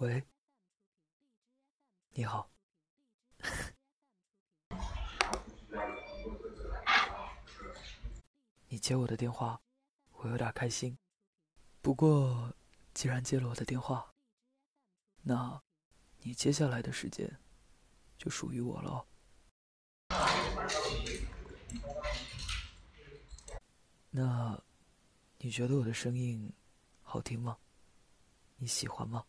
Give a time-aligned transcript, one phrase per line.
[0.00, 0.24] 喂，
[2.12, 2.50] 你好。
[8.68, 9.60] 你接我的电话，
[10.12, 10.96] 我有点开心。
[11.82, 12.50] 不过，
[12.94, 14.10] 既然接了我的电话，
[15.20, 15.62] 那，
[16.20, 17.38] 你接下来的时间
[18.16, 19.06] 就属于我了。
[24.08, 24.58] 那，
[25.36, 26.50] 你觉得我的声音
[27.02, 27.58] 好听吗？
[28.56, 29.26] 你喜欢吗？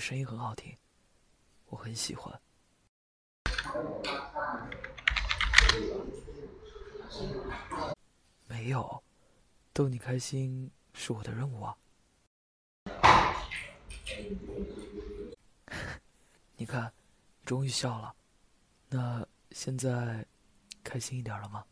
[0.00, 0.74] 声音很好听，
[1.66, 2.40] 我很喜欢。
[8.48, 9.02] 没有，
[9.74, 11.76] 逗你开心是我的任务啊。
[16.56, 16.90] 你看，
[17.44, 18.14] 终于笑了，
[18.88, 20.24] 那现在
[20.82, 21.64] 开心一点了吗？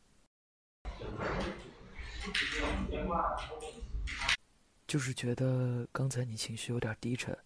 [4.86, 7.36] 就是觉得刚才你情绪有点低沉，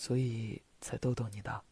[0.00, 1.64] 所以才逗逗你的。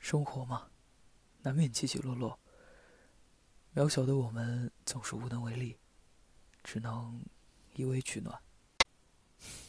[0.00, 0.68] 生活嘛，
[1.42, 2.36] 难免起起落落。
[3.76, 5.78] 渺小的我们总是无能为力，
[6.64, 7.24] 只能
[7.74, 8.36] 依偎取暖。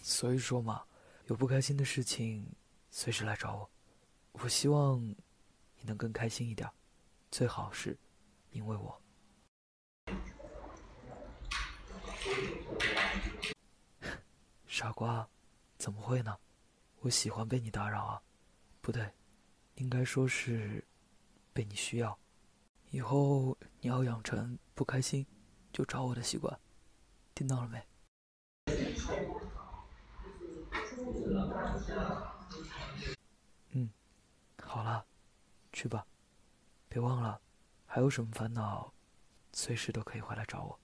[0.01, 0.83] 所以说嘛，
[1.27, 2.43] 有不开心的事情，
[2.89, 3.69] 随时来找我。
[4.31, 6.67] 我希望你能更开心一点，
[7.29, 7.95] 最好是
[8.49, 8.99] 因为我。
[14.67, 15.27] 傻瓜，
[15.77, 16.37] 怎么会呢？
[16.99, 18.21] 我喜欢被你打扰啊，
[18.81, 19.11] 不对，
[19.75, 20.83] 应该说是
[21.51, 22.17] 被你需要。
[22.91, 25.25] 以后你要养成不开心
[25.71, 26.59] 就找我的习惯，
[27.35, 27.85] 听到了没？
[33.71, 33.89] 嗯，
[34.61, 35.05] 好了，
[35.71, 36.05] 去吧，
[36.87, 37.41] 别忘了，
[37.85, 38.93] 还有什么烦恼，
[39.51, 40.79] 随时都可以回来找我，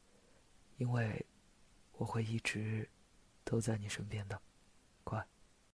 [0.78, 1.26] 因为
[2.00, 2.90] 我会一直
[3.44, 4.42] 都在你身边的，
[5.04, 5.28] 乖。